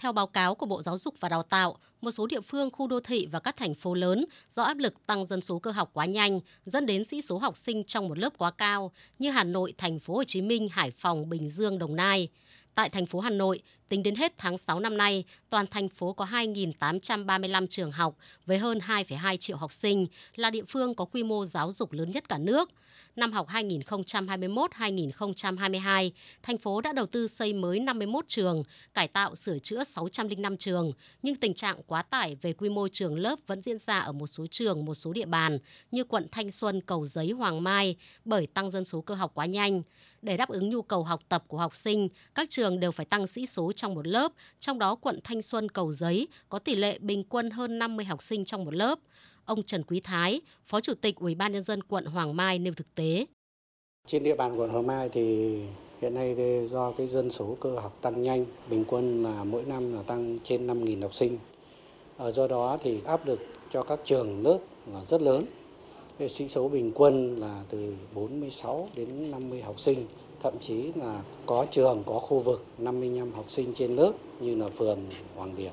[0.00, 2.86] Theo báo cáo của Bộ Giáo dục và Đào tạo, một số địa phương, khu
[2.86, 5.90] đô thị và các thành phố lớn do áp lực tăng dân số cơ học
[5.92, 9.44] quá nhanh dẫn đến sĩ số học sinh trong một lớp quá cao như Hà
[9.44, 12.28] Nội, Thành phố Hồ Chí Minh, Hải Phòng, Bình Dương, Đồng Nai.
[12.74, 16.12] Tại thành phố Hà Nội, tính đến hết tháng 6 năm nay, toàn thành phố
[16.12, 18.16] có 2.835 trường học
[18.46, 22.10] với hơn 2,2 triệu học sinh, là địa phương có quy mô giáo dục lớn
[22.10, 22.70] nhất cả nước.
[23.16, 26.10] Năm học 2021-2022,
[26.42, 28.62] thành phố đã đầu tư xây mới 51 trường,
[28.94, 30.92] cải tạo sửa chữa 605 trường,
[31.22, 34.26] nhưng tình trạng quá tải về quy mô trường lớp vẫn diễn ra ở một
[34.26, 35.58] số trường, một số địa bàn
[35.90, 39.46] như quận Thanh Xuân, Cầu Giấy, Hoàng Mai bởi tăng dân số cơ học quá
[39.46, 39.82] nhanh.
[40.22, 43.26] Để đáp ứng nhu cầu học tập của học sinh, các trường đều phải tăng
[43.26, 46.98] sĩ số trong một lớp, trong đó quận Thanh Xuân, Cầu Giấy có tỷ lệ
[46.98, 48.98] bình quân hơn 50 học sinh trong một lớp.
[49.44, 52.74] Ông Trần Quý Thái, Phó Chủ tịch Ủy ban nhân dân quận Hoàng Mai nêu
[52.74, 53.26] thực tế.
[54.06, 55.56] Trên địa bàn quận Hoàng Mai thì
[56.00, 56.36] hiện nay
[56.70, 60.38] do cái dân số cơ học tăng nhanh, bình quân là mỗi năm là tăng
[60.44, 61.38] trên 5.000 học sinh.
[62.16, 63.40] Ở do đó thì áp lực
[63.72, 64.58] cho các trường lớp
[64.92, 65.44] là rất lớn.
[66.28, 70.06] Sĩ số bình quân là từ 46 đến 50 học sinh,
[70.42, 74.68] thậm chí là có trường có khu vực 55 học sinh trên lớp như là
[74.68, 74.98] phường
[75.36, 75.70] Hoàng Điệp.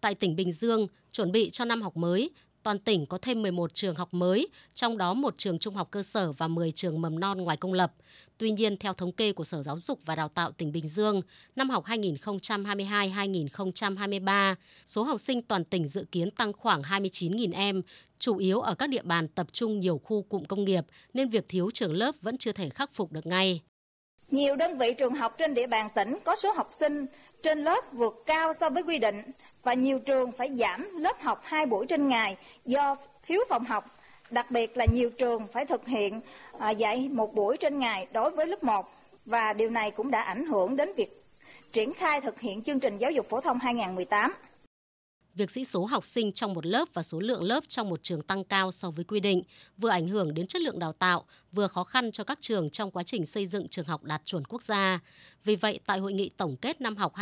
[0.00, 2.30] Tại tỉnh Bình Dương, chuẩn bị cho năm học mới,
[2.62, 6.02] toàn tỉnh có thêm 11 trường học mới, trong đó một trường trung học cơ
[6.02, 7.92] sở và 10 trường mầm non ngoài công lập.
[8.38, 11.22] Tuy nhiên, theo thống kê của Sở Giáo dục và Đào tạo tỉnh Bình Dương,
[11.56, 14.54] năm học 2022-2023,
[14.86, 17.82] số học sinh toàn tỉnh dự kiến tăng khoảng 29.000 em,
[18.18, 21.44] chủ yếu ở các địa bàn tập trung nhiều khu cụm công nghiệp nên việc
[21.48, 23.60] thiếu trường lớp vẫn chưa thể khắc phục được ngay.
[24.30, 27.06] Nhiều đơn vị trường học trên địa bàn tỉnh có số học sinh
[27.42, 29.22] trên lớp vượt cao so với quy định
[29.62, 33.84] và nhiều trường phải giảm lớp học 2 buổi trên ngày do thiếu phòng học.
[34.30, 36.20] Đặc biệt là nhiều trường phải thực hiện
[36.58, 38.86] à, dạy một buổi trên ngày đối với lớp 1
[39.26, 41.24] và điều này cũng đã ảnh hưởng đến việc
[41.72, 44.34] triển khai thực hiện chương trình giáo dục phổ thông 2018
[45.34, 48.22] việc sĩ số học sinh trong một lớp và số lượng lớp trong một trường
[48.22, 49.42] tăng cao so với quy định,
[49.76, 52.90] vừa ảnh hưởng đến chất lượng đào tạo, vừa khó khăn cho các trường trong
[52.90, 55.00] quá trình xây dựng trường học đạt chuẩn quốc gia.
[55.44, 57.12] Vì vậy, tại hội nghị tổng kết năm học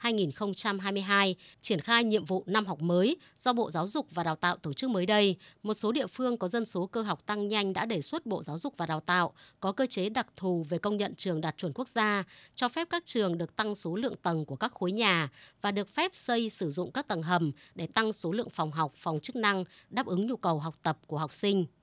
[0.00, 4.56] 2021-2022, triển khai nhiệm vụ năm học mới do Bộ Giáo dục và Đào tạo
[4.56, 7.72] tổ chức mới đây, một số địa phương có dân số cơ học tăng nhanh
[7.72, 10.78] đã đề xuất Bộ Giáo dục và Đào tạo có cơ chế đặc thù về
[10.78, 14.16] công nhận trường đạt chuẩn quốc gia, cho phép các trường được tăng số lượng
[14.22, 15.28] tầng của các khối nhà
[15.60, 18.92] và được phép xây sử dụng các tầng hầm để tăng số lượng phòng học,
[18.96, 21.66] phòng chức năng đáp ứng nhu cầu học tập của học sinh.